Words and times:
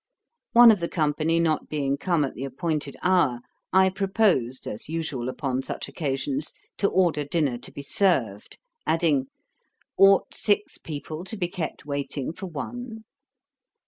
One 0.53 0.71
of 0.71 0.79
the 0.79 0.89
company 0.89 1.39
not 1.39 1.69
being 1.69 1.95
come 1.95 2.23
at 2.25 2.33
the 2.33 2.43
appointed 2.43 2.97
hour, 3.03 3.39
I 3.71 3.89
proposed, 3.89 4.65
as 4.65 4.89
usual 4.89 5.29
upon 5.29 5.61
such 5.61 5.87
occasions, 5.87 6.53
to 6.79 6.87
order 6.87 7.23
dinner 7.23 7.59
to 7.59 7.71
be 7.71 7.83
served; 7.83 8.57
adding, 8.87 9.27
'Ought 9.99 10.33
six 10.33 10.79
people 10.79 11.23
to 11.25 11.37
be 11.37 11.47
kept 11.47 11.85
waiting 11.85 12.33
for 12.33 12.47
one?' 12.47 13.03